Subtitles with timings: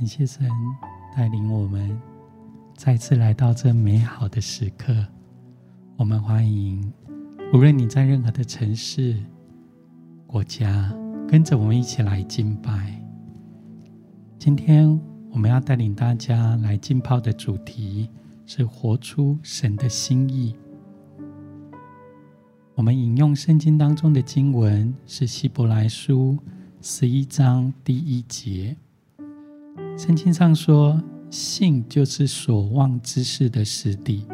[0.00, 0.48] 感谢神
[1.14, 2.00] 带领我们
[2.74, 5.06] 再次来到这美好的时刻。
[5.98, 6.90] 我们欢迎，
[7.52, 9.22] 无论你在任何的城市、
[10.26, 10.90] 国家，
[11.28, 12.98] 跟着我们一起来敬拜。
[14.38, 14.98] 今天
[15.30, 18.08] 我们要带领大家来浸泡的主题
[18.46, 20.56] 是活出神的心意。
[22.74, 26.38] 我们引用圣经当中的经文是希伯来书
[26.80, 28.74] 十一章第一节。
[30.02, 30.98] 圣经上说
[31.28, 34.26] ：“信就是所望之事的实底，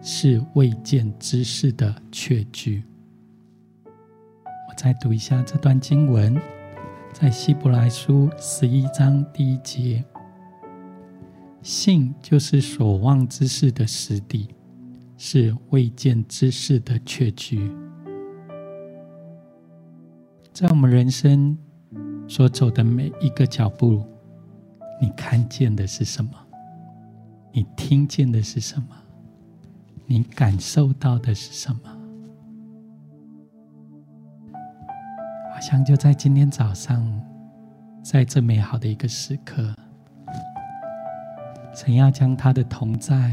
[0.00, 2.84] 是未见之事的确据。”
[4.70, 6.40] 我再读一下这段经文，
[7.12, 10.04] 在希伯来书十一章第一节
[11.60, 14.46] ：“信就是所望之事的实底。”
[15.18, 17.68] 是未见之事的确据。
[20.52, 21.58] 在我们人生
[22.28, 24.02] 所走的每一个脚步，
[25.00, 26.32] 你看见的是什么？
[27.52, 28.88] 你听见的是什么？
[30.06, 31.80] 你感受到的是什么？
[35.52, 37.02] 好像就在今天早上，
[38.02, 39.74] 在这美好的一个时刻，
[41.74, 43.32] 神要将他的同在。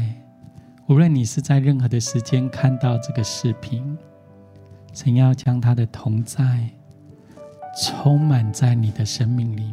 [0.88, 3.96] 无论你是在任何的时间看到这个视频，
[4.94, 6.70] 神要将他的同在
[7.78, 9.70] 充满在你的生命里，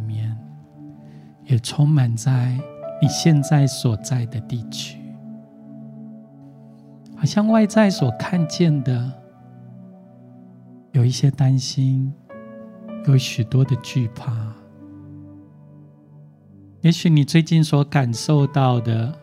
[1.45, 2.59] 也充满在
[3.01, 4.99] 你现在所在的地区。
[7.15, 9.11] 好像外在所看见的
[10.91, 12.13] 有一些担心，
[13.07, 14.53] 有许多的惧怕。
[16.81, 19.13] 也许你最近所感受到的。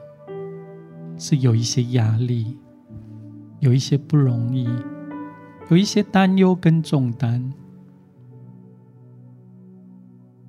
[1.18, 2.58] 是有一些压力，
[3.60, 4.68] 有一些不容易，
[5.70, 7.52] 有一些担忧跟重担。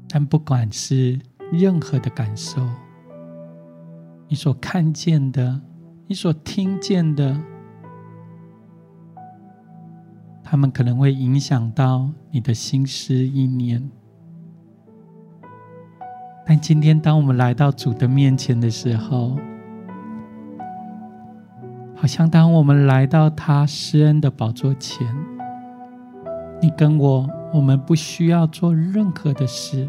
[0.10, 1.20] 但不管是
[1.60, 2.62] 任何的感受，
[4.28, 5.62] 你所看见的，
[6.08, 7.38] 你所听见的，
[10.44, 13.88] 他们可能会影响到你的心思意念。
[16.46, 19.38] 但今天，当我们来到主的面前的时候，
[21.96, 25.08] 好像当我们来到他施恩的宝座前，
[26.62, 29.88] 你跟我，我们不需要做任何的事，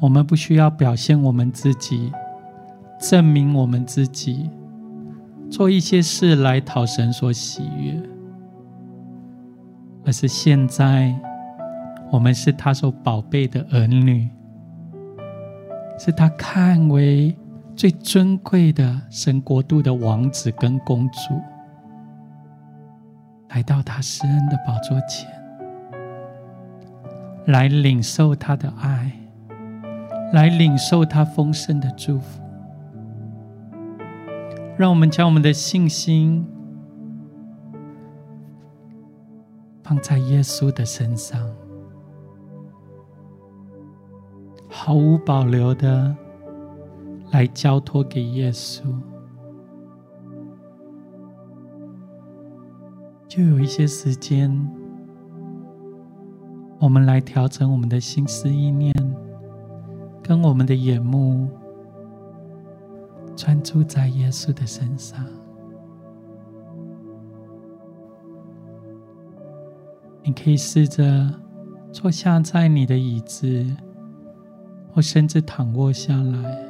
[0.00, 2.12] 我们不需要表现我们自己，
[3.00, 4.50] 证明我们自己，
[5.50, 8.02] 做一些事来讨神所喜悦，
[10.04, 11.14] 而是现在
[12.10, 14.28] 我们是他所宝贝的儿女，
[15.98, 17.36] 是他看为。
[17.76, 21.40] 最尊贵的神国度的王子跟公主，
[23.50, 25.30] 来到他施恩的宝座前，
[27.46, 29.12] 来领受他的爱，
[30.32, 32.40] 来领受他丰盛的祝福。
[34.76, 36.46] 让我们将我们的信心
[39.82, 41.40] 放在耶稣的身上，
[44.68, 46.16] 毫无保留的。
[47.30, 48.80] 来交托给耶稣，
[53.28, 54.50] 就有一些时间，
[56.78, 58.94] 我们来调整我们的心思意念，
[60.28, 61.48] 跟我们的眼目
[63.34, 65.24] 专注在耶稣的身上。
[70.22, 71.32] 你可以试着
[71.90, 73.64] 坐下在你的椅子，
[74.92, 76.68] 或甚至躺卧下来。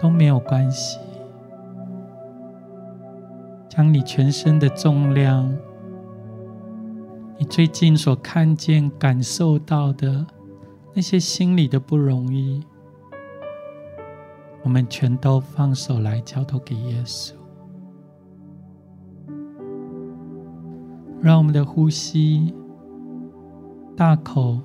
[0.00, 0.98] 都没有关系。
[3.68, 5.54] 将你全身的重量，
[7.36, 10.26] 你最近所看见、感受到的
[10.94, 12.62] 那些心里的不容易，
[14.62, 17.32] 我们全都放手来交托给耶稣。
[21.20, 22.54] 让我们的呼吸
[23.96, 24.60] 大口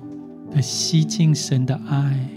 [0.50, 2.28] 的吸进神的爱。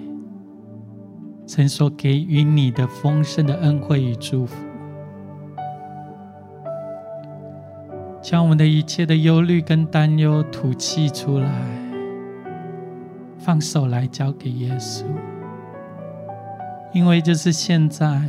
[1.46, 4.56] 神所给予你的丰盛的恩惠与祝福，
[8.22, 11.52] 将我们的一切的忧虑跟担忧吐气出来，
[13.44, 15.04] 放手来交给耶稣，
[16.94, 18.22] 因为就是现在，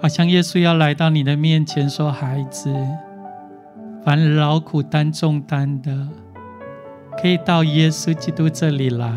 [0.00, 2.72] 好像耶稣要来到你的面前，说：“孩子，
[4.04, 6.08] 凡劳苦担重担的，
[7.20, 9.12] 可以到耶稣基督这里来。”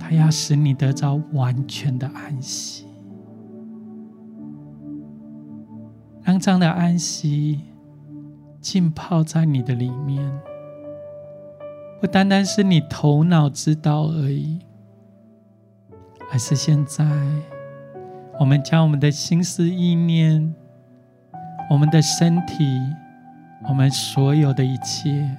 [0.00, 2.86] 他要使你得到完全的安息，
[6.24, 7.60] 让这样的安息
[8.60, 10.28] 浸泡在你的里面，
[12.00, 14.60] 不单单是你头脑知道而已，
[16.30, 17.04] 而是现在，
[18.38, 20.54] 我们将我们的心思意念、
[21.68, 22.64] 我们的身体、
[23.68, 25.36] 我们所有的一切，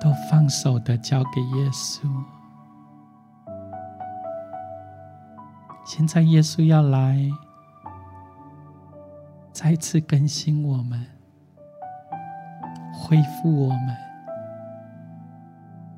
[0.00, 2.08] 都放手的交给耶稣。
[5.84, 7.18] 现在，耶稣要来，
[9.52, 11.04] 再次更新我们，
[12.94, 13.96] 恢复我们，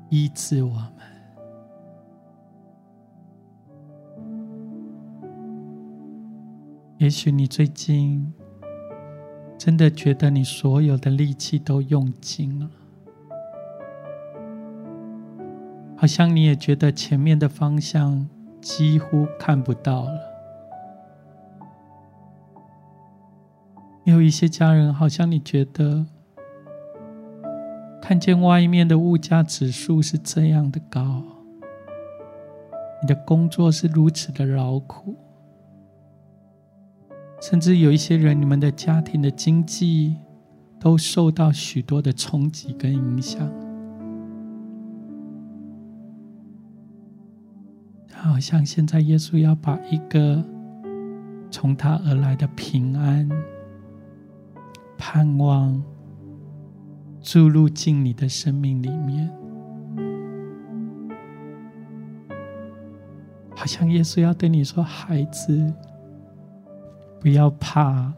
[0.09, 0.91] 医治我们。
[6.97, 8.33] 也许你最近
[9.57, 12.69] 真的觉得你所有的力气都用尽了，
[15.97, 18.27] 好像你也觉得前面的方向。
[18.65, 20.19] 几乎看不到了。
[24.05, 26.03] 有一些家人，好像你觉得
[28.07, 31.23] 看见外面的物价指数是这样的高，
[33.01, 35.15] 你的工作是如此的劳苦，
[37.41, 40.17] 甚至有一些人，你们的家庭的经济
[40.79, 43.51] 都受到许多的冲击跟影响。
[48.11, 50.43] 好像现在耶稣要把一个
[51.49, 53.27] 从他而来的平安、
[54.95, 55.83] 盼望
[57.25, 59.27] 注入进你的生命里面，
[63.55, 65.73] 好像耶稣要对你说：“孩子，
[67.19, 68.13] 不要怕，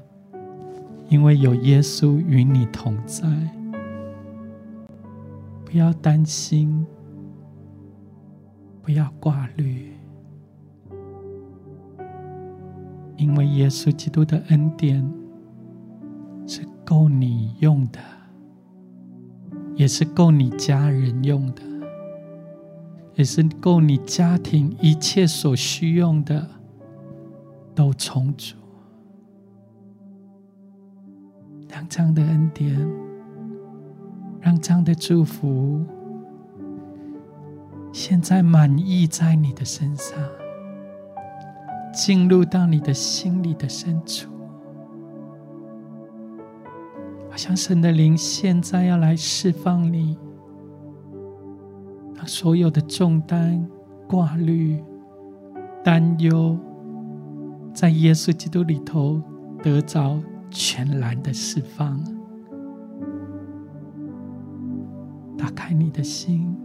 [1.07, 3.25] 因为有耶稣与你同在，
[5.63, 6.85] 不要担心，
[8.81, 9.93] 不要挂虑。”
[13.15, 15.01] 因为耶稣基督的恩典
[16.45, 17.99] 是够你用的，
[19.77, 21.61] 也是够你家人用的，
[23.15, 26.45] 也是够你家庭一切所需用的，
[27.73, 28.55] 都充足。
[31.69, 32.75] 让这样的恩典，
[34.41, 35.85] 让这样的祝福，
[37.93, 40.17] 现在满溢在你的身上。
[41.93, 44.29] 进入到你的心里的深处，
[47.37, 50.17] 像神的灵现在要来释放你，
[52.15, 53.63] 让所有的重担、
[54.07, 54.83] 挂虑、
[55.83, 56.57] 担忧，
[57.75, 59.21] 在耶稣基督里头
[59.61, 60.19] 得着
[60.49, 62.03] 全然的释放。
[65.37, 66.57] 打开你的心，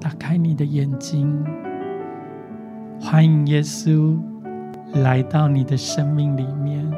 [0.00, 1.44] 打开你的眼睛。
[3.00, 4.16] 欢迎耶稣
[5.02, 6.88] 来到你的生命里面，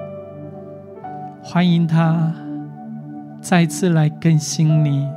[1.43, 2.35] 欢迎他
[3.41, 5.09] 再次来更新你、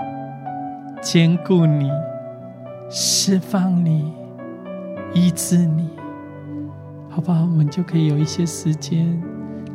[1.01, 1.91] 坚固你、
[2.89, 4.13] 释放你、
[5.13, 5.89] 医治你，
[7.09, 7.41] 好不好？
[7.41, 9.21] 我们就可以有一些时间，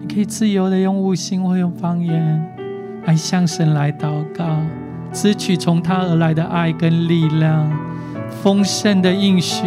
[0.00, 2.54] 你可以自由的用悟性或用方言
[3.04, 4.44] 来向神来祷告，
[5.12, 7.70] 支取从他而来的爱跟力量，
[8.42, 9.66] 丰盛的应许。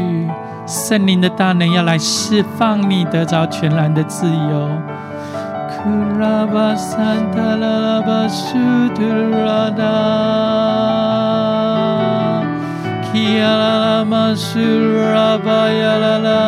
[0.65, 4.69] 圣灵的大能要来释放你，得着全然的自由。
[5.83, 9.95] Kurama san da la la bashirturama
[13.07, 13.71] kyala
[14.01, 16.41] amashira ba ya la la.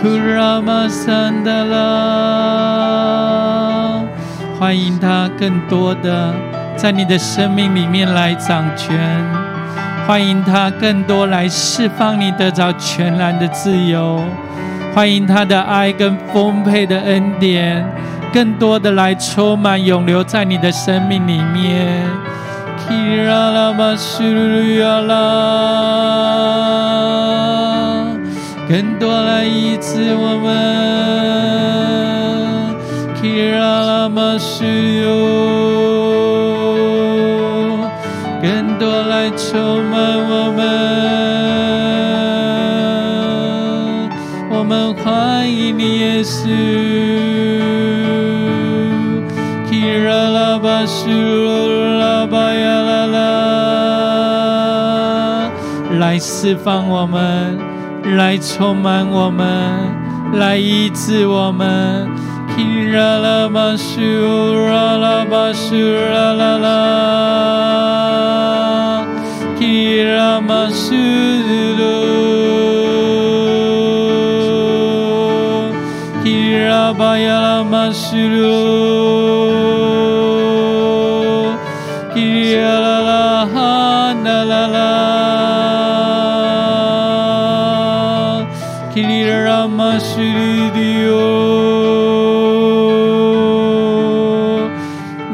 [0.00, 1.88] Kurama san da la
[4.58, 6.34] 欢迎它更多的
[6.76, 8.98] 在你的生命里面来掌权。
[10.06, 14.22] 欢迎它更多来释放你得到全然的自由。
[14.96, 17.86] 欢迎他的爱跟丰沛的恩典，
[18.32, 22.02] 更多的来充满永留在你的生命里面。
[28.66, 30.86] 更多来医治我们。
[38.42, 39.94] 更多来充满
[40.30, 40.64] 我们，
[46.26, 46.50] 迎你，
[49.80, 50.02] 耶
[50.86, 50.98] 稣。
[56.00, 57.58] 来释放我们，
[58.16, 59.46] 来充满我们，
[60.34, 62.08] 来医治我们。
[62.56, 66.66] 基拉玛苏鲁，基拉巴亚拉
[76.94, 78.62] bayalama sulu
[82.14, 84.92] kiriyalala handalala
[88.94, 91.30] kirirama sulu diyo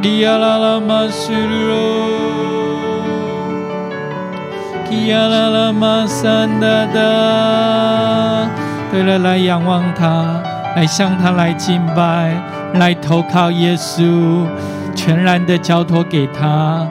[0.00, 1.88] diyalala masulu
[4.88, 7.12] kiyalala masandada
[8.92, 10.51] 对了，来仰望他。
[10.74, 12.34] 来向他来敬拜，
[12.74, 14.46] 来投靠耶稣，
[14.94, 16.86] 全然的交托给他。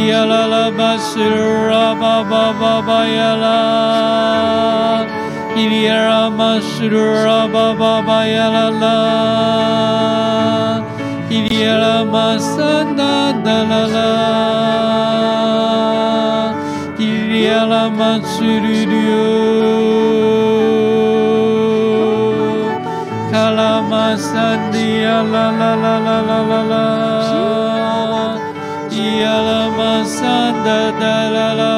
[0.10, 0.92] ya la la ba
[2.32, 4.09] ba ba ba ya la.
[5.60, 8.96] Ilirama Sudura Baba Bayalala
[11.28, 14.12] Ilirama Sanda Dalala
[16.96, 19.04] Ilirama Sududu
[23.32, 26.86] Kalama Sandia La La La La La La La
[28.88, 31.74] Ilirama Sanda Dalala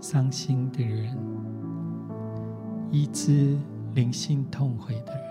[0.00, 1.16] 伤心的人，
[2.90, 3.56] 医治
[3.94, 5.29] 灵性痛悔的人，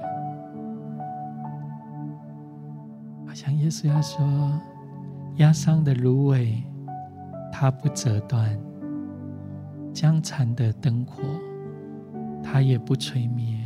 [3.60, 4.26] 耶稣要说：
[5.36, 6.64] 压伤的芦苇，
[7.52, 8.48] 它不折断；
[9.94, 11.22] 将残的灯火，
[12.42, 13.60] 它也不吹灭。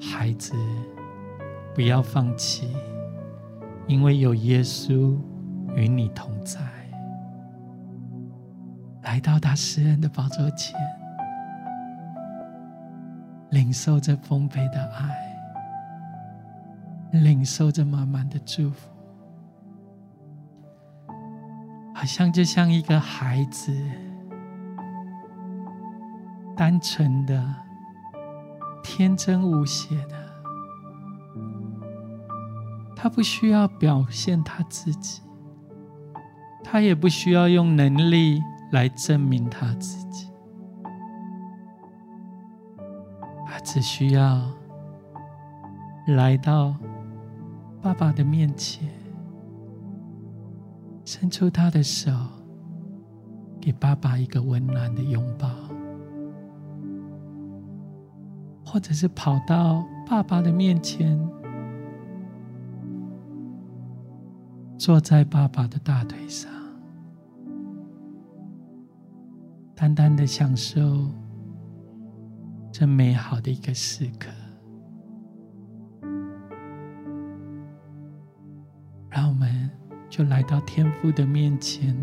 [0.00, 0.52] 孩子，
[1.74, 2.68] 不要放弃，
[3.86, 5.16] 因为有耶稣
[5.76, 6.60] 与你同在。
[9.02, 10.76] 来到他施恩的宝座前，
[13.50, 15.25] 领受着丰沛的爱，
[17.12, 18.90] 领受着满满的祝福，
[21.94, 23.72] 好像就像一个孩子，
[26.56, 27.54] 单纯的、
[28.82, 30.14] 天真无邪的，
[32.94, 35.22] 他不需要表现他自己，
[36.62, 38.42] 他也不需要用能力。
[38.72, 40.28] 来证明他自己，
[43.46, 44.42] 他只需要
[46.08, 46.74] 来到
[47.86, 48.88] 爸爸的面前，
[51.04, 52.10] 伸出他的手，
[53.60, 55.48] 给爸爸一个温暖的拥抱，
[58.64, 61.16] 或者是跑到爸爸的面前，
[64.76, 66.50] 坐在爸爸的大腿上。
[69.76, 71.08] 单单的享受
[72.72, 74.28] 这美好的一个时刻，
[80.16, 81.94] 就来到天父的面前，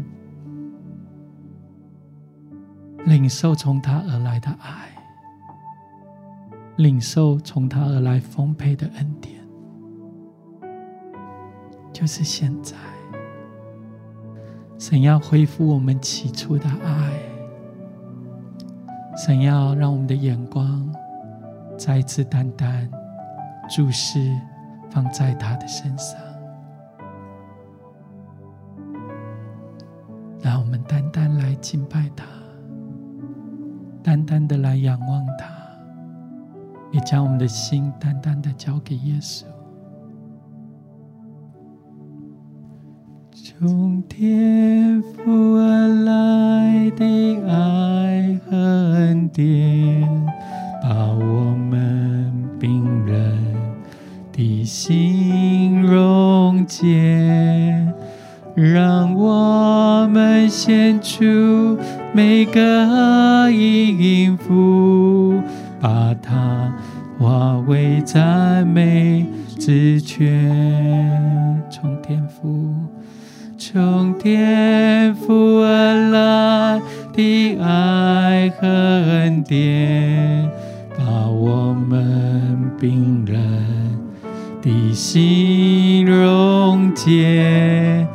[3.06, 4.88] 领受从他而来的爱，
[6.76, 9.42] 领受从他而来丰沛的恩典，
[11.92, 12.76] 就是现在，
[14.78, 17.14] 神要恢复我们起初的爱。
[19.18, 20.88] 神要让我们的眼光
[21.80, 22.88] 再次单单
[23.68, 24.40] 注视
[24.92, 26.16] 放在他的身上，
[30.94, 32.24] 单单来敬拜他，
[34.04, 35.48] 单单的来仰望他，
[36.92, 39.44] 也将我们的心单单的交给耶稣。
[43.32, 47.33] 从天父而来的
[62.16, 65.42] 每个音符，
[65.82, 66.72] 把它
[67.18, 69.26] 化为赞美
[69.58, 72.72] 之泉，从天赋，
[73.58, 76.80] 从天赋而来
[77.14, 80.48] 的爱和恩典，
[80.96, 83.42] 把我们冰冷
[84.62, 88.08] 的心溶解。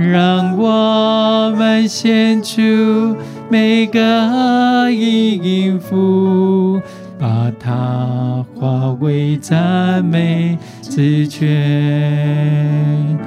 [0.00, 3.16] 让我们献出
[3.50, 6.80] 每个音符，
[7.18, 13.18] 把它化为赞美之泉。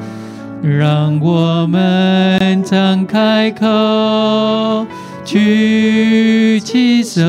[0.62, 4.86] 让我们张开口，
[5.26, 7.22] 举起手，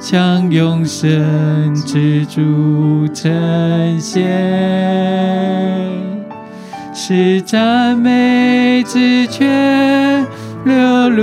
[0.00, 4.22] 向永生之主呈献。
[6.94, 10.24] 是赞美之泉
[10.64, 11.22] 流露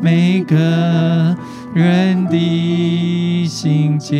[0.00, 0.54] 每个
[1.74, 4.16] 人的心间，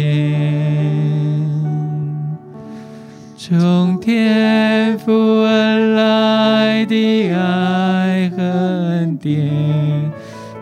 [3.36, 10.10] 从天父而来的爱和恩典，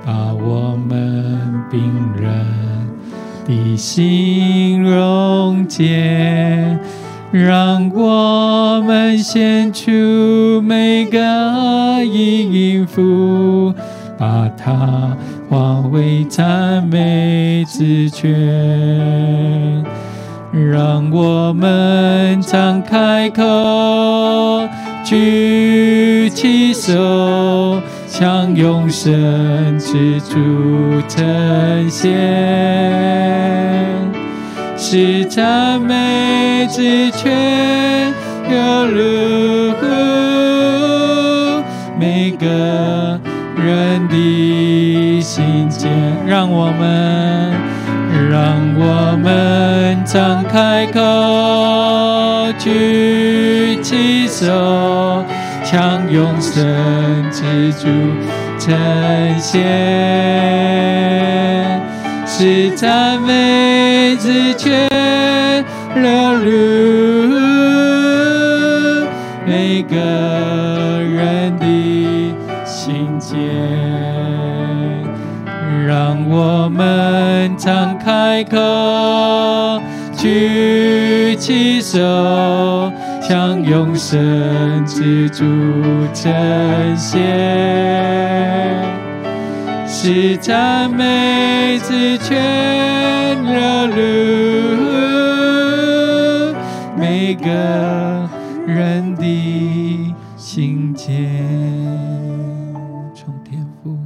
[0.05, 1.81] 把我们冰
[2.21, 2.29] 冷
[3.47, 6.79] 的心溶解。
[7.33, 9.91] 让我们献出
[10.63, 11.24] 每个
[12.05, 13.75] 音符，
[14.19, 15.17] 把它
[15.49, 19.85] 化为赞美之泉。
[20.53, 23.43] 让我们张开口，
[25.05, 30.37] 举起手，向永生之主
[31.09, 32.13] 呈现。
[34.77, 38.13] 是赞美之泉
[38.49, 39.74] 流入每
[42.45, 43.19] 个
[43.57, 45.91] 人的心间，
[46.27, 47.53] 让我们，
[48.31, 51.01] 让我们张开口，
[52.59, 55.25] 举起手，
[55.65, 56.63] 向永生
[57.33, 57.87] 之主
[58.59, 58.77] 称
[59.39, 59.63] 献。
[62.27, 64.91] 是赞美之泉
[65.95, 66.51] 流入
[76.85, 78.59] 们张开口，
[80.17, 81.99] 举起手，
[83.23, 85.45] 向永生之主
[86.13, 87.23] 称献。
[89.87, 93.97] 是赞美之泉流入
[96.99, 97.49] 每个
[98.67, 101.09] 人的心间，
[103.15, 103.97] 从天父，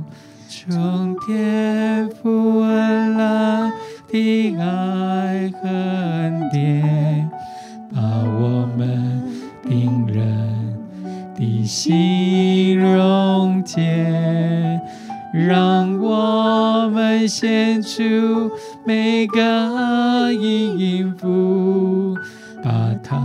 [15.48, 18.50] 让我们献出
[18.84, 22.14] 每个音符，
[22.62, 22.70] 把
[23.02, 23.16] 它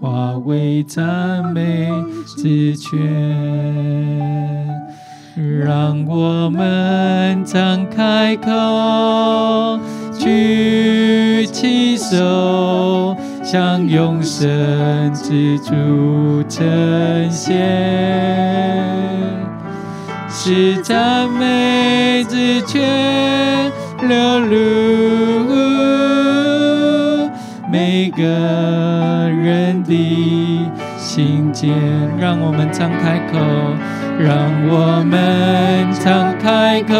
[0.00, 1.90] 化为赞美
[2.36, 2.96] 之泉。
[5.58, 9.80] 让我们张开口，
[10.16, 18.89] 举起手，向永生之主称献。
[20.42, 23.70] 是赞美之泉
[24.08, 24.56] 流露
[27.70, 31.70] 每个人的心间，
[32.18, 33.38] 让我们张开口，
[34.18, 34.34] 让
[34.70, 36.94] 我们张开口，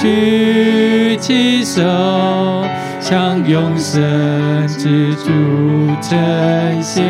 [0.00, 1.80] 举起手，
[3.00, 5.30] 向永生之主
[6.02, 7.04] 称谢。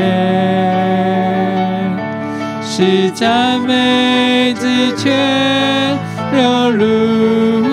[2.80, 5.98] 是赞美之泉
[6.32, 7.66] 流入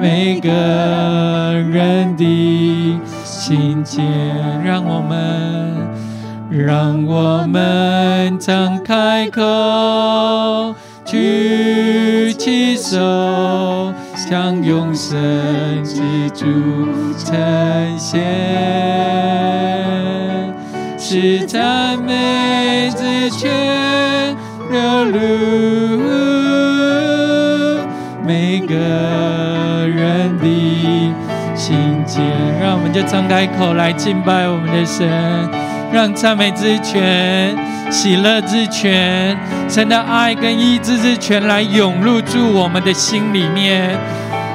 [0.00, 0.50] 每个
[1.70, 4.04] 人的心间，
[4.64, 5.72] 让我们，
[6.50, 10.74] 让我们张开口，
[11.04, 12.98] 举起手，
[14.16, 15.16] 向永生
[15.84, 16.44] 之主
[17.16, 19.09] 称献。
[21.12, 24.36] 是赞美之泉
[24.70, 25.18] 流入
[28.24, 28.76] 每个
[29.88, 31.12] 人的
[31.56, 32.22] 心间，
[32.62, 35.10] 让我们就张开口来敬拜我们的神，
[35.92, 37.56] 让赞美之泉、
[37.90, 39.36] 喜乐之泉、
[39.68, 43.98] 神的爱跟医治之泉来涌入住我们的心里面，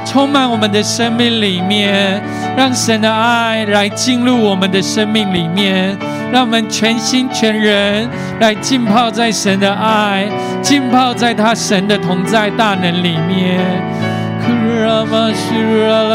[0.05, 2.21] 充满我们的生命里面，
[2.55, 5.97] 让神的爱来进入我们的生命里面，
[6.31, 8.07] 让我们全心全人
[8.39, 10.29] 来浸泡在神的爱，
[10.61, 13.59] 浸泡在他神的同在大能里面。
[14.85, 16.05] 拉玛西鲁拉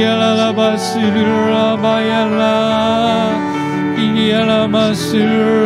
[0.00, 2.56] Yala Basura Bayala
[3.96, 5.59] Yala Basura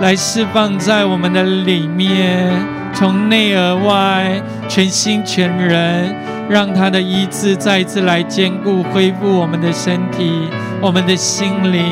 [0.00, 2.50] 来释放在我们的里面，
[2.94, 6.14] 从内而外，全心全人，
[6.48, 10.48] 让他的医治再一次来坚固、恢复我们的身体、
[10.80, 11.84] 我们的心灵，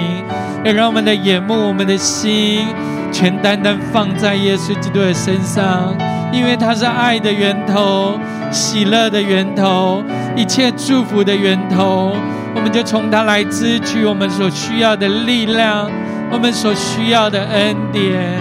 [0.65, 2.67] 也让我们的眼目、我们的心，
[3.13, 5.95] 全单单放在耶稣基督的身上，
[6.33, 8.19] 因为他是爱的源头、
[8.51, 10.03] 喜乐的源头、
[10.37, 12.17] 一切祝福的源头。
[12.55, 15.91] 我们就从它来支取我们所需要的力量，
[16.31, 18.39] 我们所需要的恩典。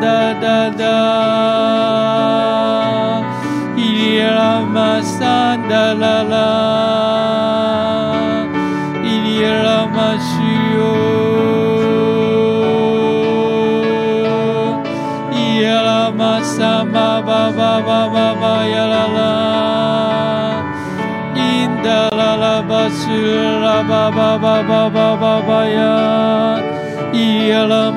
[0.00, 0.96] da da da
[3.76, 6.48] Ilirama sanda la la
[9.12, 10.94] Ilirama shio
[15.32, 19.32] Ilirama sama ba ba ba ba ba ya la la
[21.34, 26.57] Inda la la basura la ba ba ba ba ba ba ya
[27.58, 27.90] 呀啦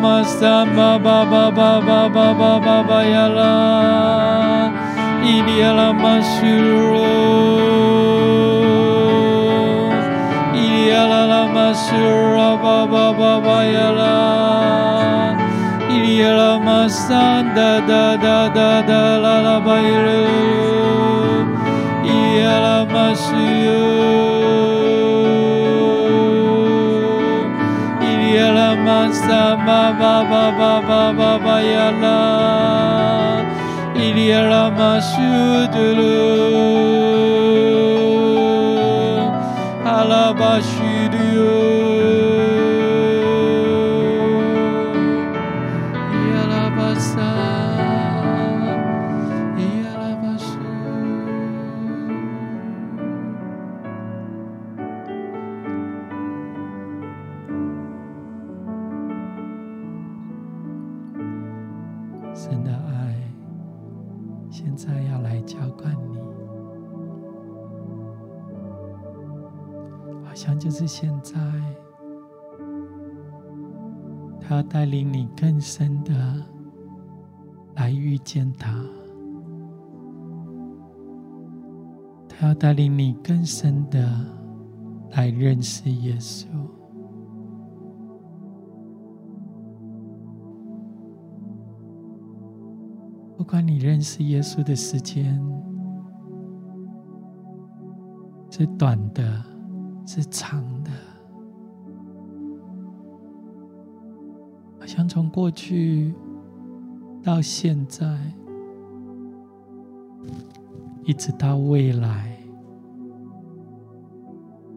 [11.26, 11.42] 啦。
[11.52, 13.78] 巴西拉巴巴巴巴巴巴巴呀，
[15.90, 21.46] 伊呀拉玛萨巴巴巴巴巴巴巴巴巴呀啦，
[22.04, 22.50] 伊利亚
[29.66, 31.56] ba ba ba ba ba ba ba.
[33.96, 37.01] Il y a la massue de l'eau.
[74.92, 76.14] 领你更深的
[77.76, 78.86] 来遇见他，
[82.28, 84.08] 他要带领你更深的
[85.12, 86.46] 来认识耶稣。
[93.38, 95.42] 不管你认识耶稣的时间
[98.52, 99.50] 是短的。
[100.04, 100.92] 是长的，
[104.82, 106.12] 好像从过去
[107.24, 108.20] 到现在，
[111.04, 112.36] 一直到未来，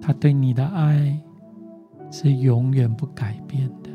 [0.03, 1.19] 他对你的爱
[2.11, 3.91] 是永远不改变的。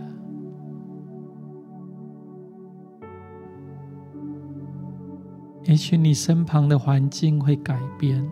[5.66, 8.28] 也许你身旁的环境会改变，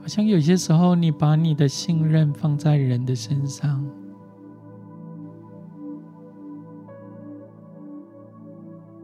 [0.00, 3.84] 好像有些时候你把你的信任放在人的身上，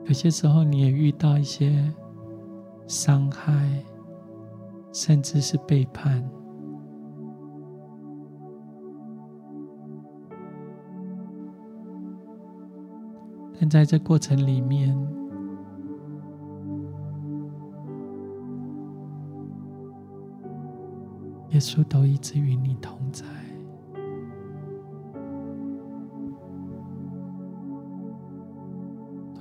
[0.08, 1.92] 有些时候你也遇到一些
[2.86, 3.84] 伤害，
[4.90, 6.26] 甚至是背叛。
[13.60, 14.96] 但在这过程里面，
[21.50, 23.26] 耶稣都一直与你同在，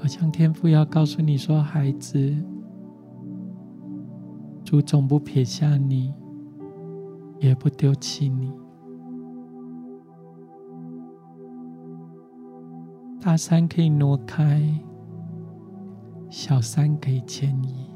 [0.07, 2.33] 好像天父要告诉你说：“孩子，
[4.63, 6.13] 主总不撇下你，
[7.41, 8.49] 也不丢弃你。”
[13.19, 14.63] 大山可以挪开，
[16.29, 17.91] 小山可以迁移，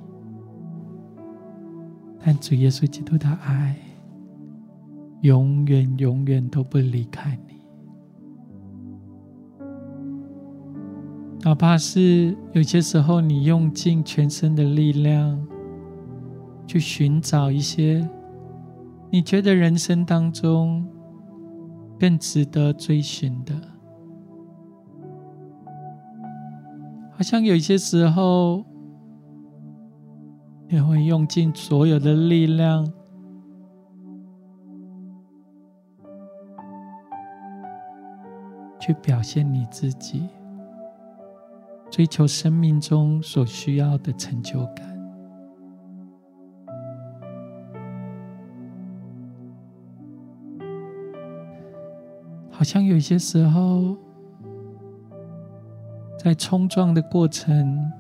[2.20, 3.78] 但主耶稣基督的爱，
[5.22, 7.51] 永远永远都不离开你。
[11.44, 15.44] 哪怕是有些时候，你用尽全身的力量，
[16.68, 18.08] 去寻找一些
[19.10, 20.88] 你觉得人生当中
[22.00, 23.54] 更值得追寻的。
[27.12, 28.64] 好像有些时候，
[30.70, 32.88] 你会用尽所有的力量，
[38.80, 40.30] 去表现你自己，
[41.92, 44.90] 追求生命中所需要的成就感。
[52.50, 53.96] 好像有些时候。
[56.24, 57.92] 在冲撞的过程，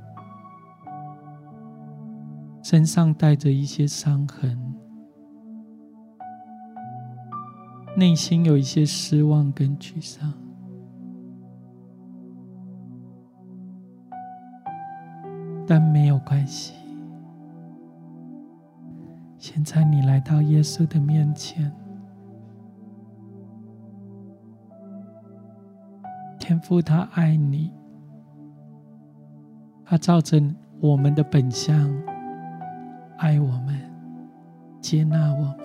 [2.61, 4.75] 身上带着一些伤痕，
[7.97, 10.31] 内心有一些失望跟沮丧，
[15.73, 16.73] 但没有关系。
[19.37, 21.71] 现在你来到耶稣的面前，
[26.37, 27.71] 天父他爱你。
[29.85, 30.43] 他照着
[30.81, 31.89] 我们的本相
[33.19, 33.79] 爱我们，
[34.81, 35.55] 接纳我们，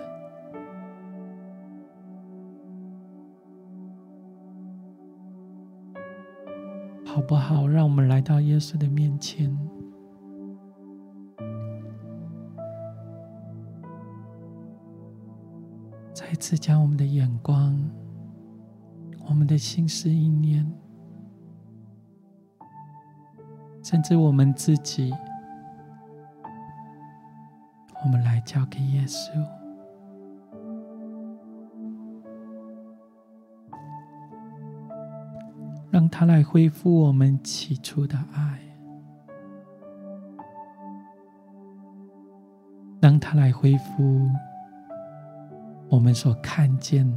[7.05, 7.67] 好不好？
[7.67, 9.53] 让我们来到耶稣的面前，
[16.17, 17.79] 再次将我们的眼光、
[19.29, 20.67] 我们的心思意念。
[23.83, 25.13] 甚至我们自己，
[28.03, 29.29] 我们来交给耶稣，
[35.91, 38.59] 让他来恢复我们起初的爱，
[42.99, 44.27] 让他来恢复
[45.89, 47.07] 我们所看见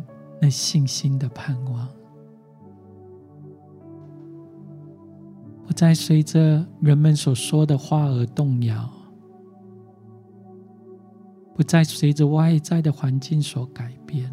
[0.41, 1.89] 那信心的盼望。
[5.67, 8.91] 不再随着人们所说的话而动摇，
[11.55, 14.33] 不再随着外在的环境所改变。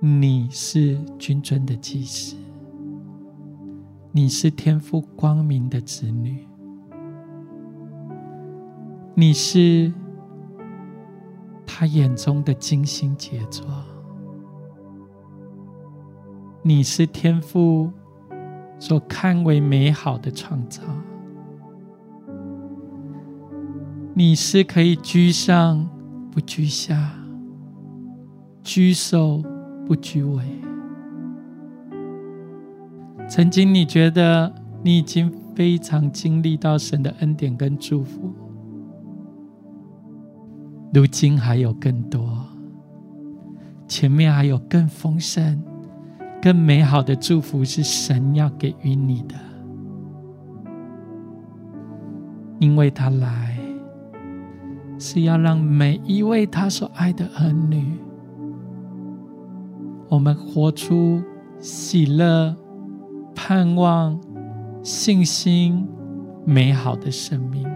[0.00, 2.36] 你是君尊的祭司，
[4.12, 6.46] 你是天赋光明的子女，
[9.14, 9.92] 你是
[11.68, 13.64] 他眼中的精心杰作，
[16.62, 17.92] 你是天父。
[18.80, 20.84] 所看为美好的创造，
[24.14, 25.84] 你是可以居上
[26.30, 27.12] 不居下，
[28.62, 29.42] 居首
[29.84, 30.44] 不居尾。
[33.28, 34.54] 曾经你觉得
[34.84, 38.27] 你已经非常经历到神的恩典跟祝福，
[40.98, 42.28] 如今还有更多，
[43.86, 45.62] 前面还有更丰盛。
[46.42, 49.36] 更美好的祝福是神要给予你的，
[52.58, 53.56] 因为他来
[54.98, 57.96] 是要让每一位他所爱的儿女，
[60.08, 61.22] 我们活出
[61.60, 62.56] 喜乐、
[63.36, 64.20] 盼望、
[64.82, 65.86] 信心、
[66.44, 67.67] 美好的生命，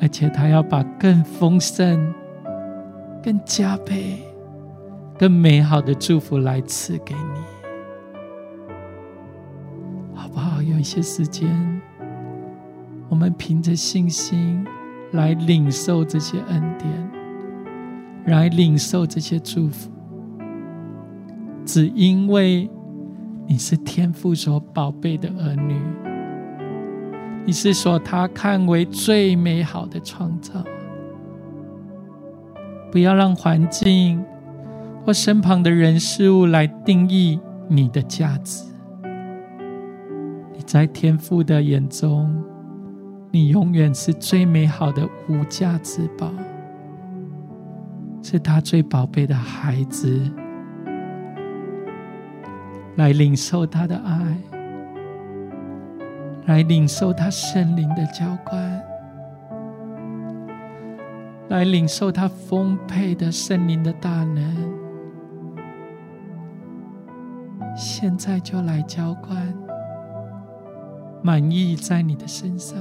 [0.00, 2.14] 而且他要把更丰盛、
[3.22, 4.18] 更加倍。
[5.18, 7.40] 更美好的祝福来赐给你，
[10.14, 10.62] 好不好？
[10.62, 11.48] 有一些时间，
[13.08, 14.64] 我们凭着信心
[15.10, 17.10] 来领受这些恩典，
[18.26, 19.90] 来领受这些祝福，
[21.64, 22.70] 只因为
[23.48, 25.80] 你是天父所宝贝的儿女，
[27.48, 30.62] 你是说他看为最美好的创造。
[32.92, 34.22] 不要让环境
[35.02, 38.64] 或身旁的人事物来定义你的价值。
[40.52, 42.44] 你在天父的眼中，
[43.30, 46.30] 你永远是最美好的无价之宝，
[48.22, 50.20] 是他最宝贝的孩子。
[52.96, 54.36] 来领受他的爱，
[56.48, 58.82] 来领受他圣灵的浇灌。
[61.48, 64.54] 来领受他丰沛的圣灵的大能，
[67.76, 69.54] 现在就来浇灌，
[71.22, 72.78] 满意在你的身上，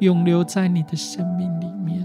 [0.00, 2.03] 永留在你的生命里面。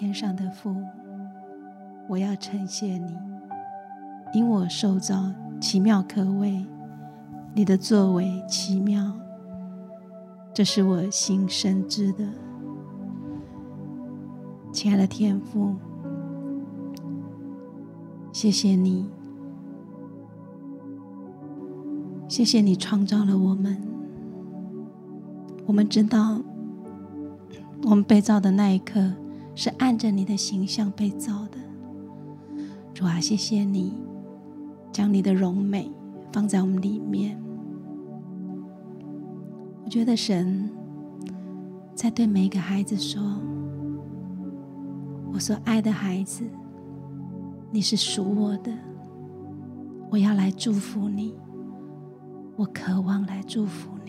[0.00, 0.74] 天上的父，
[2.08, 3.14] 我要称谢你，
[4.32, 6.64] 因我受造奇妙可畏，
[7.52, 9.12] 你的作为奇妙，
[10.54, 12.24] 这是我心深知的。
[14.72, 15.76] 亲爱的天父，
[18.32, 19.06] 谢谢你，
[22.26, 23.76] 谢谢你创造了我们，
[25.66, 26.40] 我们知道，
[27.82, 29.12] 我们被造的那一刻。
[29.60, 31.58] 是按着你的形象被造的，
[32.94, 33.92] 主啊，谢谢你
[34.90, 35.92] 将你的荣美
[36.32, 37.38] 放在我们里面。
[39.84, 40.70] 我觉得神
[41.94, 43.22] 在对每一个孩子说
[45.30, 46.42] ：“我所爱的孩子，
[47.70, 48.72] 你是属我的，
[50.08, 51.34] 我要来祝福你，
[52.56, 53.99] 我渴望来祝福你。”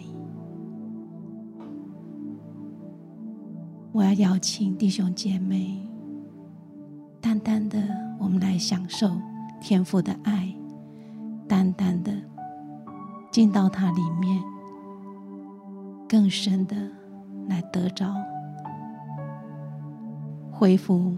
[3.94, 5.86] 我要邀请弟兄姐妹，
[7.20, 7.78] 淡淡的，
[8.18, 9.12] 我们来享受
[9.60, 10.56] 天父的爱，
[11.46, 12.14] 淡淡的
[13.32, 14.42] 进到他里面，
[16.08, 16.76] 更深的
[17.50, 18.16] 来得着
[20.50, 21.18] 恢复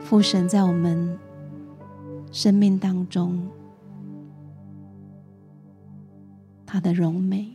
[0.00, 1.18] 父神在我们
[2.32, 3.46] 生命当中
[6.64, 7.54] 他的荣美。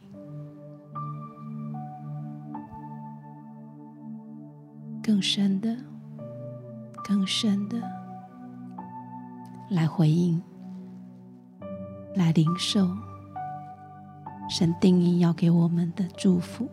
[5.10, 5.76] 更深的、
[7.04, 7.82] 更深的
[9.68, 10.40] 来回应、
[12.14, 12.88] 来领受
[14.48, 16.70] 神定义要给我们的祝福。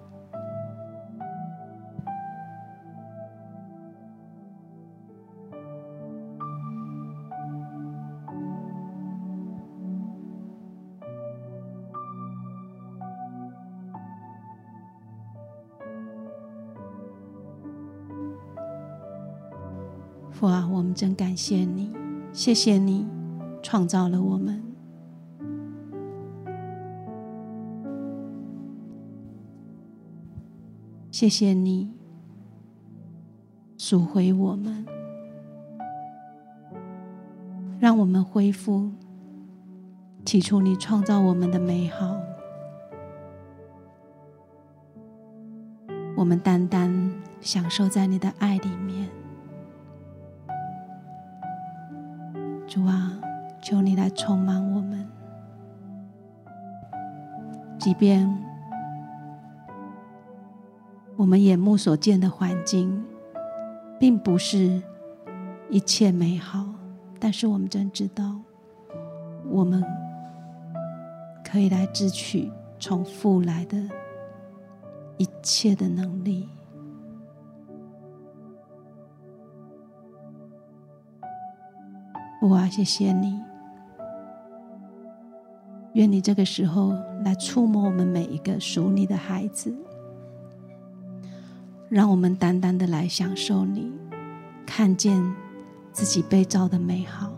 [20.87, 21.93] 们真感谢你，
[22.32, 23.05] 谢谢你
[23.61, 24.62] 创造了我们，
[31.11, 31.91] 谢谢你
[33.76, 34.87] 赎回我们，
[37.80, 38.89] 让我们恢复
[40.24, 42.16] 起初你创造我们的美好。
[46.16, 49.11] 我们单单享受在你的爱里面。
[54.16, 55.06] 充满我们。
[57.78, 58.28] 即便
[61.14, 63.04] 我们眼目所见的环境
[64.00, 64.82] 并不是
[65.70, 66.64] 一切美好，
[67.20, 68.40] 但是我们真知道，
[69.48, 69.84] 我们
[71.44, 73.78] 可以来支取从父来的
[75.16, 76.48] 一切的能力。
[82.40, 83.40] 父啊，谢谢你！
[85.97, 86.92] 愿你这个时候
[87.24, 89.74] 来触摸我们每一个属你的孩子，
[91.88, 93.90] 让我们单单的来享受你，
[94.66, 95.34] 看见
[95.92, 97.32] 自己被造的美好。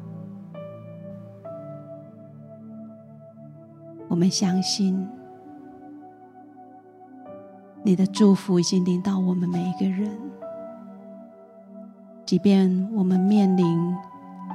[4.08, 5.08] 我们相信
[7.84, 10.10] 你的祝福已经临到我们每一个人，
[12.26, 13.94] 即便我们面临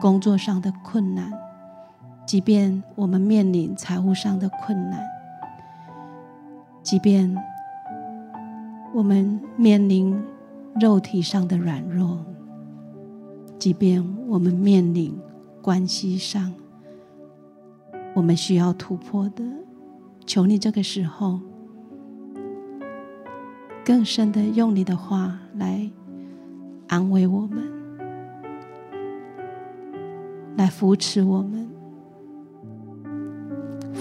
[0.01, 1.31] 工作上的困难。
[2.25, 5.03] 即便我们面临财务上的困难，
[6.81, 7.35] 即便
[8.93, 10.19] 我们面临
[10.79, 12.25] 肉体上的软弱，
[13.59, 15.15] 即便我们面临
[15.61, 16.53] 关系上
[18.15, 19.43] 我们需要突破的，
[20.25, 21.39] 求你这个时候
[23.85, 25.87] 更深的用你的话来
[26.87, 27.63] 安慰我们，
[30.55, 31.72] 来扶持我们。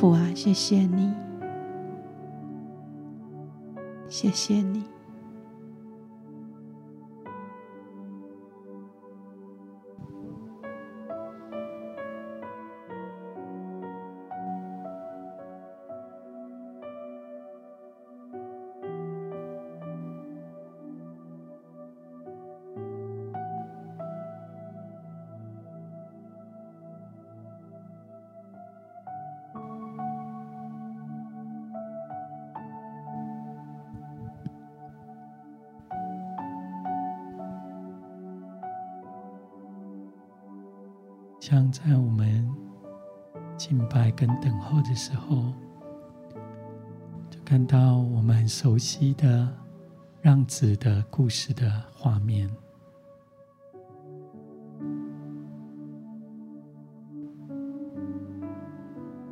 [0.03, 1.15] 父啊，谢谢你，
[4.09, 4.83] 谢谢你。
[41.43, 42.49] 像在我们
[43.57, 45.53] 敬拜跟等候的时候，
[47.29, 49.53] 就看到我们很熟悉的
[50.21, 52.49] 让子的故事的画面，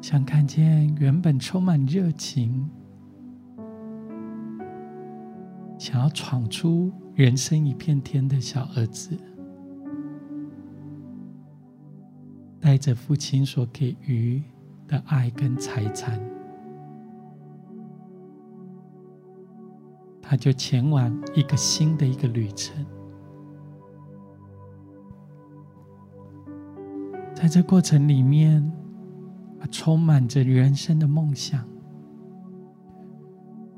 [0.00, 2.68] 像看见原本充满热情，
[5.78, 9.16] 想要闯出人生一片天的小儿子。
[12.70, 14.40] 带着父亲所给予
[14.86, 16.20] 的爱跟财产，
[20.22, 22.86] 他就前往一个新的一个旅程。
[27.34, 28.72] 在这过程里面，
[29.72, 31.66] 充满着人生的梦想，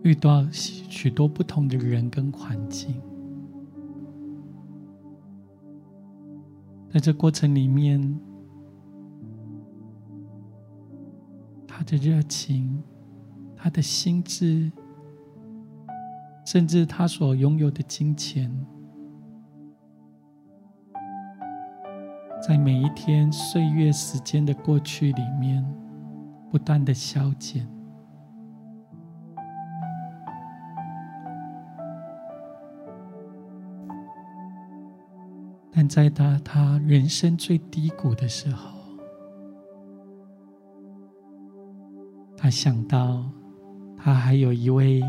[0.02, 3.00] 遇到许多不同的人跟环境。
[6.90, 8.20] 在这过程里面，
[11.92, 12.82] 的热情，
[13.54, 14.72] 他的心智，
[16.42, 18.50] 甚至他所拥有的金钱，
[22.40, 25.62] 在每一天岁月时间的过去里面，
[26.50, 27.68] 不断的消减。
[35.70, 38.81] 但在他他人生最低谷的时候，
[42.42, 43.24] 他想到，
[43.96, 45.00] 他还有一位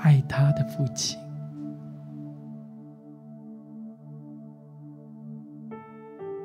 [0.00, 1.16] 爱他的父亲。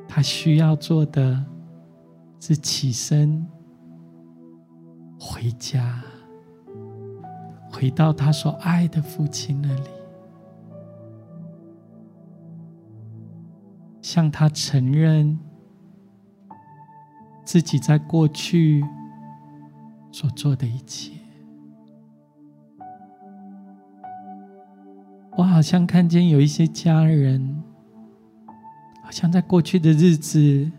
[0.08, 1.44] 他需要做的
[2.40, 3.44] 是起身
[5.20, 6.00] 回家，
[7.72, 9.90] 回到他所爱的父亲那里，
[14.00, 15.40] 向他承认
[17.44, 18.86] 自己在过去。
[20.12, 21.12] 所做的一切，
[25.38, 27.64] 我好像看见有一些家人，
[29.04, 30.72] 好像在过去的日子，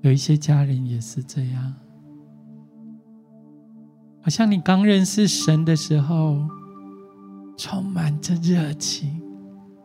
[0.00, 1.74] 有一些家人也是这样，
[4.22, 6.48] 好像你刚认识神的时候，
[7.56, 9.22] 充满着热情，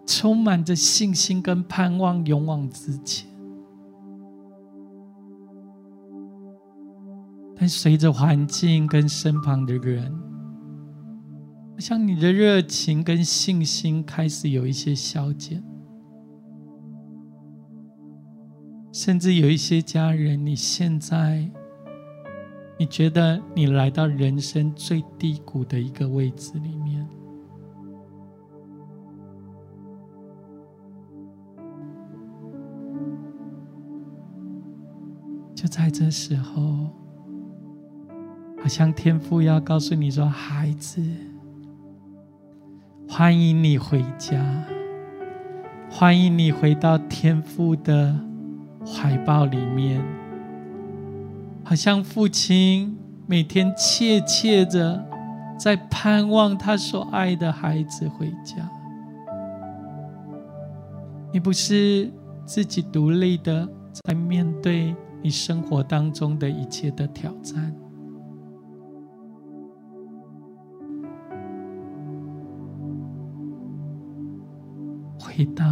[0.08, 3.33] 充满着信心跟盼望，勇往直前。
[7.64, 10.14] 但随着环境跟身旁的人，
[11.78, 15.64] 像你的热情跟信心开始有一些消减，
[18.92, 21.50] 甚至有一些家人，你现在
[22.78, 27.08] 你觉得你来到人生最低谷的一个位置里面，
[35.56, 37.02] 就在这时候。
[38.64, 41.04] 好像天父要告诉你说：“孩子，
[43.10, 44.42] 欢迎你回家，
[45.92, 48.18] 欢迎你回到天父的
[48.86, 50.02] 怀抱里面。
[51.66, 52.98] 好像父亲
[53.28, 55.06] 每天切切的
[55.60, 58.72] 在盼望他所爱的孩子回家。
[61.34, 62.10] 你不是
[62.46, 63.68] 自己独立的
[64.06, 67.76] 在面对你生活当中的一切的挑战。”
[75.36, 75.66] 回到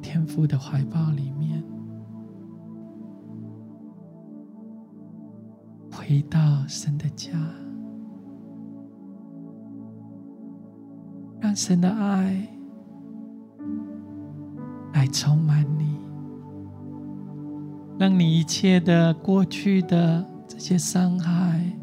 [0.00, 1.62] 天父的怀抱里面，
[5.92, 7.32] 回到神的家，
[11.38, 12.48] 让神的爱
[14.94, 15.98] 来充满你，
[17.98, 21.78] 让你一切的过去的这些伤害，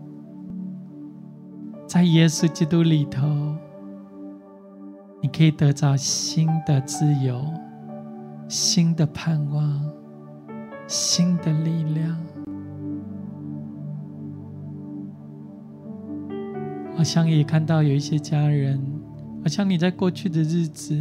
[1.88, 3.56] 在耶稣基督里头。
[5.26, 7.43] 你可以得到新的自由、
[8.47, 9.91] 新的盼望、
[10.86, 12.15] 新的力量。
[16.95, 18.80] 好像也看到有一些家人，
[19.41, 20.95] 好像你在过去的日子，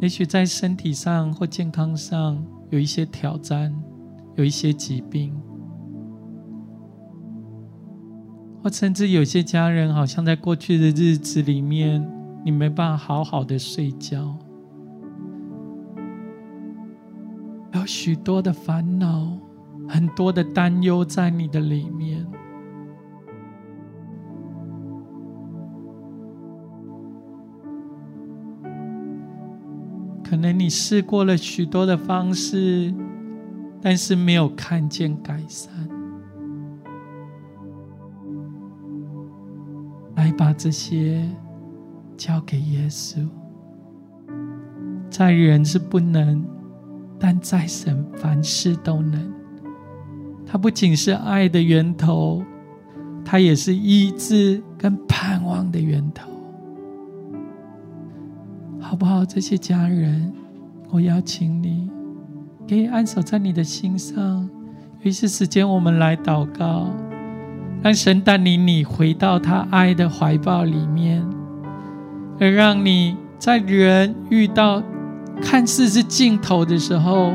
[0.00, 3.72] 也许在身体上或健康上有一些挑战，
[4.34, 5.40] 有一些疾病，
[8.60, 12.13] 或甚至有些家人，好像在过去的日子里面。
[12.44, 14.36] 你没办法好好的睡觉，
[17.72, 19.38] 有许多的烦恼，
[19.88, 22.26] 很多的担忧在你的里面。
[30.22, 32.92] 可能你试过了许多的方式，
[33.80, 35.72] 但是没有看见改善。
[40.16, 41.26] 来把这些。
[42.16, 43.28] 交给耶稣，
[45.10, 46.44] 在人是不能，
[47.18, 49.32] 但在神凡事都能。
[50.46, 52.44] 他不仅是爱的源头，
[53.24, 56.30] 他也是医治跟盼望的源头，
[58.80, 59.24] 好不好？
[59.24, 60.32] 这些家人，
[60.90, 61.90] 我邀请你，
[62.68, 64.48] 可以安守在你的心上。
[65.00, 66.90] 有一些时间，我们来祷告，
[67.82, 71.26] 让神带领你回到他爱的怀抱里面。
[72.40, 74.82] 而让你在人遇到
[75.42, 77.32] 看似是尽头的时候，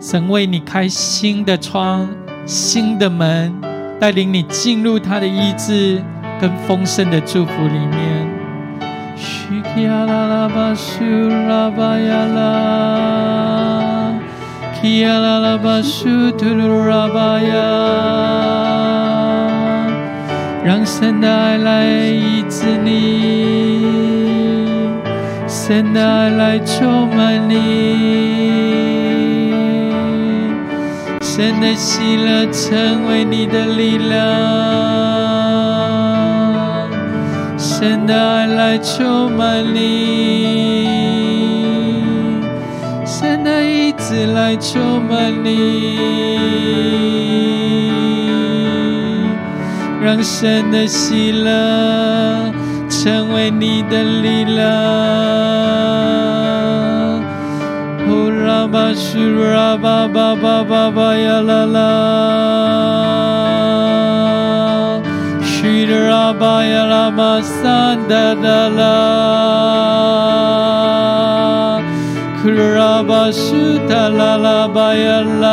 [0.00, 2.08] 神为你开新的窗、
[2.44, 3.54] 新的门，
[3.98, 6.02] 带领你进入他的医治
[6.40, 8.26] 跟丰盛的祝福里面。
[20.64, 23.45] 让神的爱来医治你。
[25.66, 27.56] 神的爱来充满你，
[31.20, 34.16] 神的喜乐成为你的力量，
[37.58, 40.86] 神的爱来充满你，
[43.04, 45.98] 神的意志来充满你，
[50.00, 52.52] 让神的喜乐。
[53.06, 54.66] 成为你的力量。
[58.04, 61.78] 呼啦吧苏啦吧吧吧吧吧呀啦啦，
[65.40, 65.68] 苏
[66.10, 68.82] 啦吧呀啦嘛三哒哒啦，
[72.42, 75.46] 呼啦吧苏哒啦啦吧呀啦，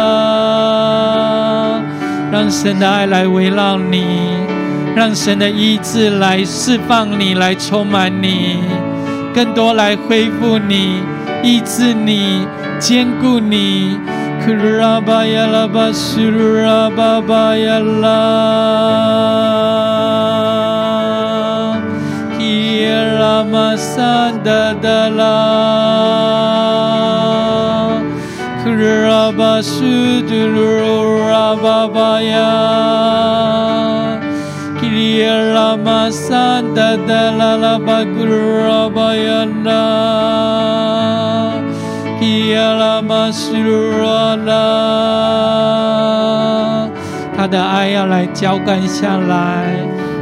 [2.31, 4.22] 让神的爱来围绕你。
[4.95, 8.59] 让神的医治来释放你，来充满你，
[9.33, 11.01] 更多来恢复你、
[11.41, 12.45] 医治你、
[12.79, 13.97] 坚固你。
[36.03, 41.53] 拉玛桑达达拉拉巴古拉巴呀那，
[42.19, 44.51] 伊亚拉玛苏罗拉，
[47.37, 49.77] 他的爱要来浇灌下来，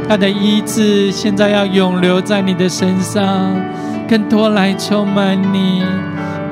[0.08, 3.26] 他的医治现在要永留在你的身上，
[4.08, 5.82] 更多来充满你，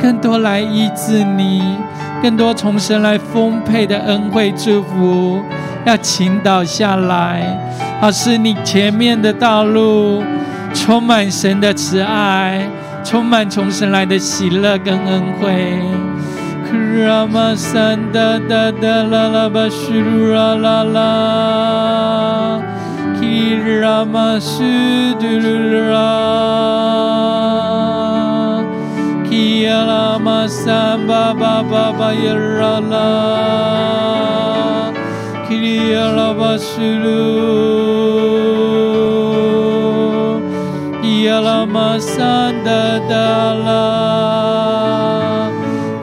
[0.00, 1.76] 更多来医治你，
[2.20, 5.40] 更多从神来丰沛的恩惠祝福
[5.84, 7.56] 要倾倒下来。
[8.00, 10.22] 好，是你前面的道路
[10.72, 12.66] 充满神的慈爱，
[13.04, 15.78] 充满从神来的喜乐跟恩惠。
[17.06, 22.58] 拉玛山哒哒哒啦啦巴苏鲁啦啦啦，
[23.20, 24.62] 基拉玛苏
[25.18, 25.46] 杜鲁
[25.92, 25.98] 啦，
[29.28, 32.32] 基亚拉玛山巴巴巴巴耶
[35.50, 36.30] Ialah
[41.66, 43.90] masa dan darah,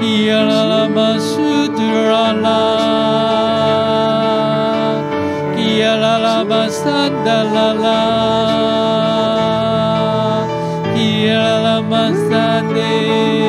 [0.03, 2.43] ialah masa darah,
[5.55, 8.03] ialah masa dan darah,
[10.91, 13.47] ialah masa dan.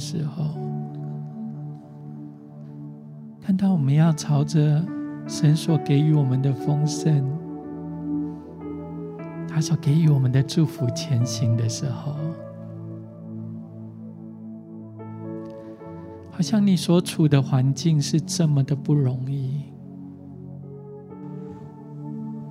[0.00, 0.44] 时候，
[3.40, 4.82] 看到我们要朝着
[5.28, 7.22] 神所给予我们的丰盛，
[9.46, 12.16] 他所给予我们的祝福前行的时候，
[16.30, 19.64] 好像你所处的环境是这么的不容易。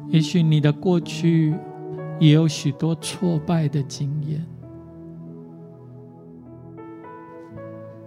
[0.10, 1.56] 也许你的过去
[2.20, 4.46] 也有许多挫败的经验。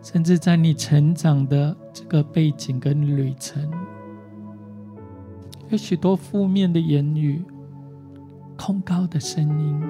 [0.03, 3.71] 甚至在你成长的这个背景跟旅程，
[5.69, 7.45] 有许多负面的言语、
[8.59, 9.83] 控告的声音，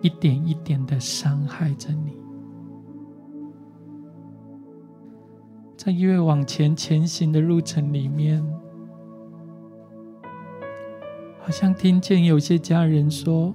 [0.00, 2.16] 一点一点的伤害着你。
[5.76, 8.42] 在越往前前行的路程里面，
[11.38, 13.52] 好像听见有些家人说：“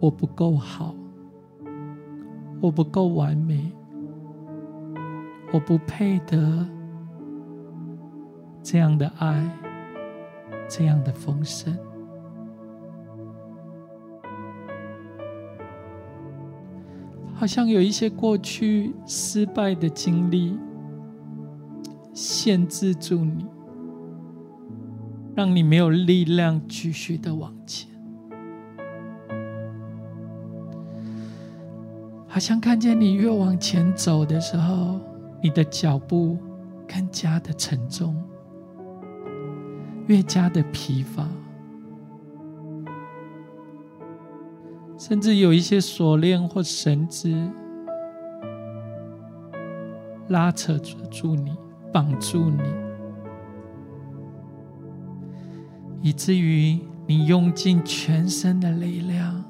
[0.00, 0.96] 我不够好。”
[2.60, 3.72] 我不够完美，
[5.52, 6.66] 我不配得
[8.62, 9.48] 这样的爱，
[10.68, 11.76] 这样的丰盛。
[17.34, 20.58] 好像有一些过去失败的经历，
[22.12, 23.46] 限制住你，
[25.36, 27.97] 让你没有力量继续的往前。
[32.30, 35.00] 好像看见你越往前走的时候，
[35.42, 36.36] 你的脚步
[36.86, 38.14] 更加的沉重，
[40.06, 41.26] 越加的疲乏，
[44.98, 47.34] 甚至有一些锁链或绳子
[50.28, 51.56] 拉扯住你，
[51.90, 52.62] 绑住你，
[56.02, 59.47] 以至于你用尽全身的力量。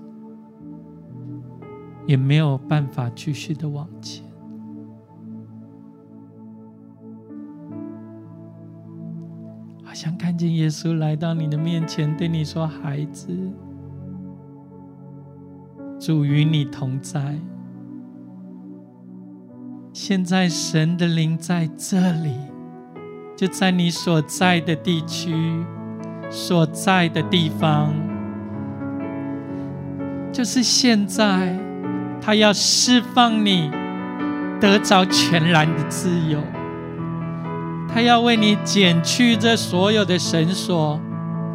[2.08, 4.24] 也没有办法继续的往前，
[9.84, 13.28] 好像看见耶稣来到你的面前，对你说：“孩子，
[16.00, 17.38] 主与你同在。
[19.92, 22.32] 现在神的灵在这里，
[23.36, 25.62] 就在你所在的地区、
[26.30, 27.92] 所在的地方，
[30.32, 31.54] 就是现在。”
[32.28, 33.70] 他要释放你，
[34.60, 36.38] 得着全然的自由。
[37.88, 41.00] 他要为你剪去这所有的绳索，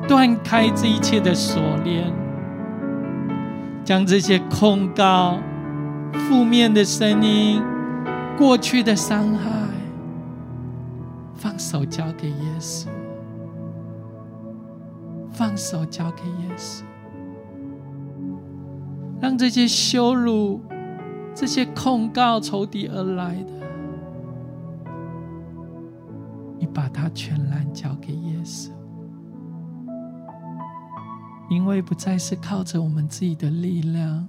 [0.08, 2.12] 断开这一切的锁链，
[3.86, 5.38] 将这些控告、
[6.28, 7.62] 负面的声音、
[8.36, 9.52] 过去的伤害，
[11.36, 12.88] 放手交给耶稣，
[15.32, 16.82] 放手交给耶稣。
[19.24, 20.60] 让这些羞辱、
[21.34, 23.52] 这些控告仇敌而来的，
[26.60, 28.70] 你把它全然交给耶稣，
[31.50, 34.28] 因为不再是靠着我们自己的力量，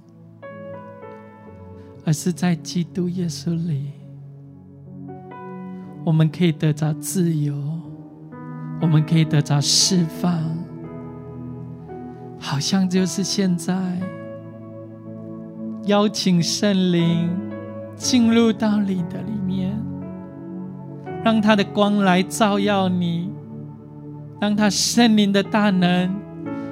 [2.05, 3.91] 而是在基督耶稣里，
[6.05, 7.53] 我们可以得着自由，
[8.79, 10.41] 我们可以得着释放，
[12.39, 13.99] 好像就是现在。
[15.85, 17.29] 邀请圣灵
[17.95, 19.79] 进入到你的里面，
[21.23, 23.31] 让他的光来照耀你，
[24.41, 26.11] 让他圣灵的大能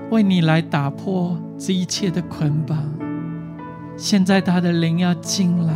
[0.09, 2.77] 为你来打破这一切的捆绑。
[3.95, 5.73] 现在他的灵要进来，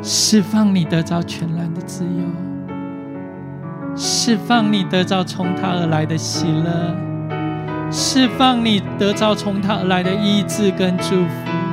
[0.00, 6.96] 释放你得着全然的自由，释放你得着从他而来的喜乐，
[7.90, 11.71] 释放你得着从他而来的医治跟祝福。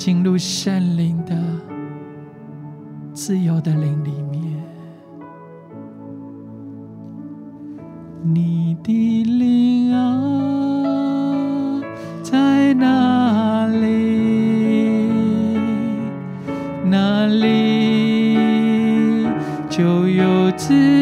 [0.00, 1.36] 进入圣灵的
[3.12, 4.40] 自由的灵里面，
[8.22, 11.82] 你的灵啊，
[12.22, 15.10] 在哪里？
[16.86, 19.28] 哪里
[19.68, 20.99] 就有自由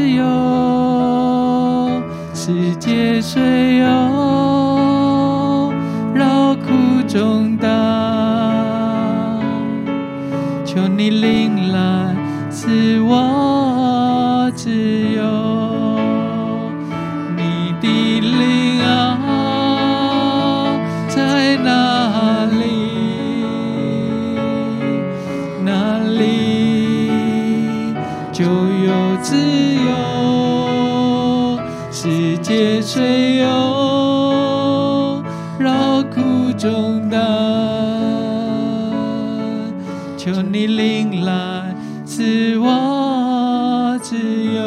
[42.09, 44.58] 自我自由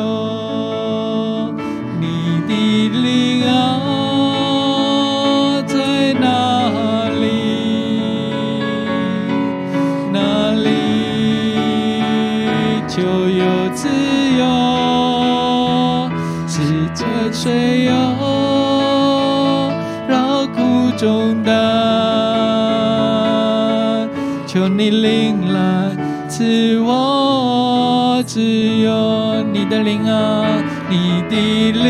[28.33, 31.80] 只有你的灵啊，你的。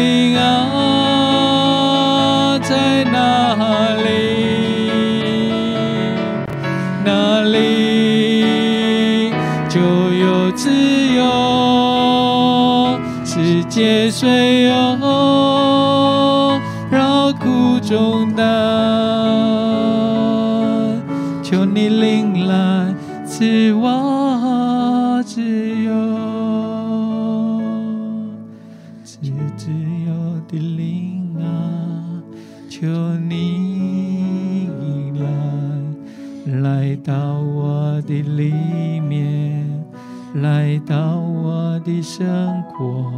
[42.13, 43.09] 生活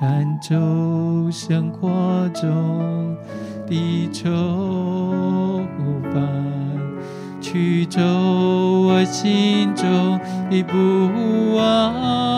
[0.00, 0.56] 赶走
[1.30, 3.14] 生活中
[3.68, 5.60] 的愁
[6.10, 6.22] 烦
[7.42, 10.18] 驱走我心中
[10.50, 12.29] 的不安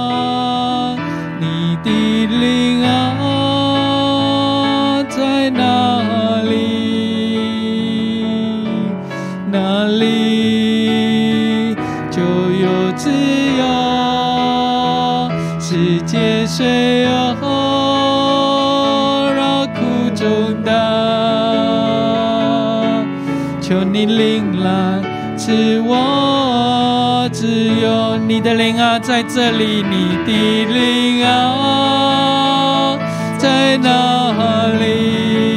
[23.93, 30.33] 你灵来赐我只有你的灵啊在这里你的
[30.65, 32.97] 灵啊
[33.39, 35.52] 在哪里？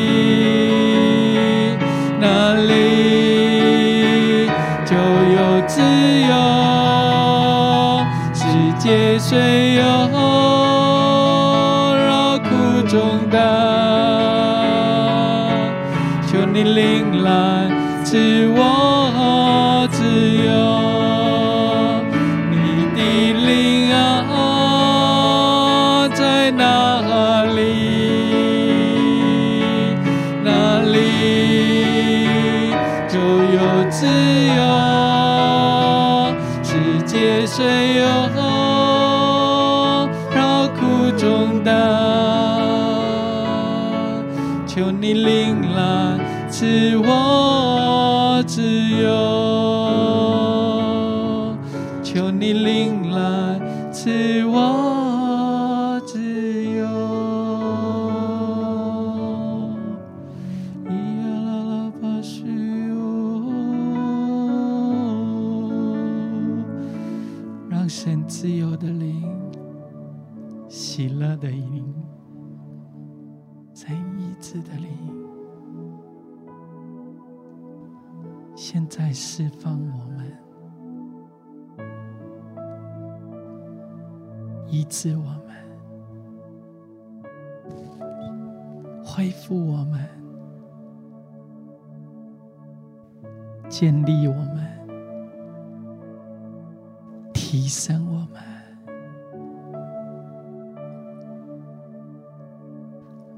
[97.56, 98.44] 提升我们。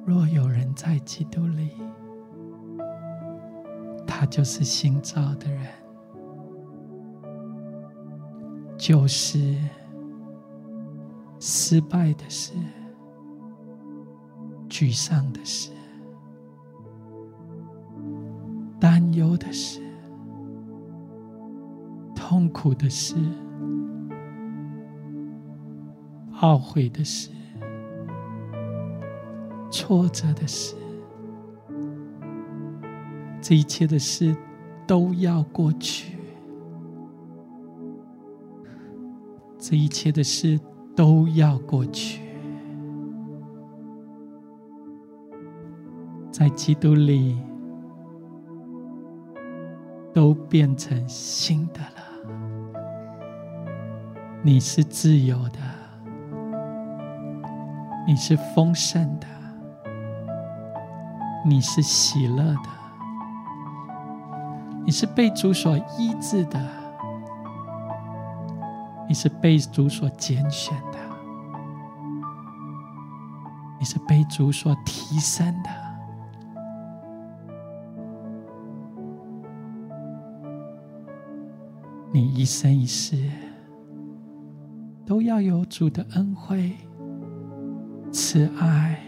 [0.03, 1.69] 若有人在基督里，
[4.07, 5.67] 他就是新造的人，
[8.75, 9.55] 就是
[11.39, 12.53] 失败的事、
[14.67, 15.69] 沮丧的事、
[18.79, 19.79] 担忧的事。
[22.15, 23.15] 痛苦的事。
[26.47, 27.29] 懊悔的是
[29.69, 30.75] 挫折的是
[33.41, 34.33] 这一切的事
[34.85, 36.17] 都要过去。
[39.57, 40.59] 这一切的事
[40.95, 42.21] 都要过去。
[46.31, 47.37] 在基督里
[50.13, 52.07] 都变成新的了。
[54.41, 55.66] 你是自由的。
[58.07, 59.27] 你是丰盛的，
[61.45, 62.69] 你是喜乐的，
[64.85, 66.57] 你是被主所医治的，
[69.09, 70.97] 你是被主所拣选的，
[73.77, 75.69] 你是被主所提升的。
[82.13, 83.29] 你一生一世
[85.05, 86.73] 都要有主的恩惠、
[88.29, 88.99] 慈爱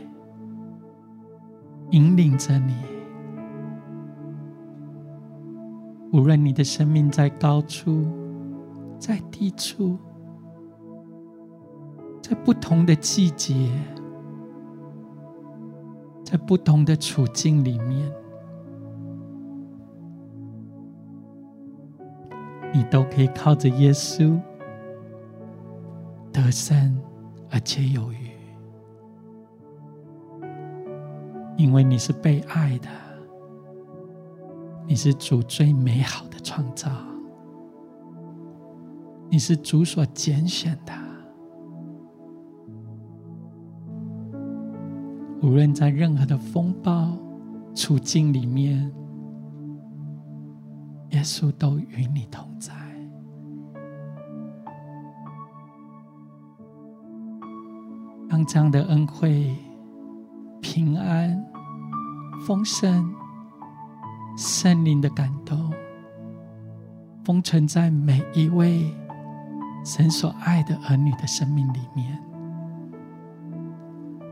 [1.92, 2.74] 引领着你。
[6.14, 8.08] 无论你的生命在高处、
[8.98, 10.00] 在低处、
[12.22, 13.70] 在不同的季节、
[16.24, 18.10] 在不同的处境里面，
[22.74, 24.40] 你都可以靠着耶稣。
[26.32, 26.98] 得胜
[27.52, 28.29] 而且有余，
[31.60, 32.88] 因为你是被爱的，
[34.88, 36.90] 你是主最美好的创造，
[39.30, 40.94] 你是主所拣选的。
[45.42, 47.12] 无论在任何的风暴
[47.76, 48.90] 处境里面，
[51.10, 52.74] 耶稣都与你同在。
[58.30, 59.54] 让这样的恩惠、
[60.62, 61.46] 平安、
[62.46, 63.14] 丰盛、
[64.38, 65.72] 圣灵的感动，
[67.24, 68.94] 封存在每一位
[69.86, 72.20] 神所爱的儿女的生命里面。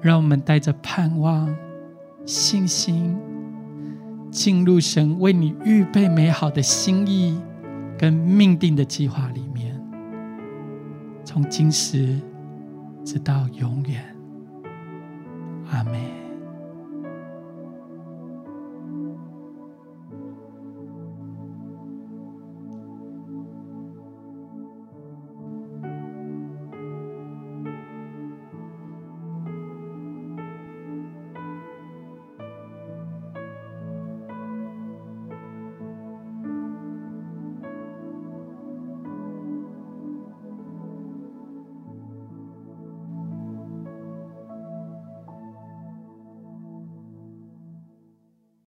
[0.02, 1.54] 让我们带着盼望、
[2.26, 3.18] 信心，
[4.32, 7.42] 进入神为你预备美好的心意
[7.98, 9.80] 跟命定的计划里面。
[11.24, 12.20] 从今时。
[13.08, 14.04] 直到永远，
[15.72, 16.27] 阿门。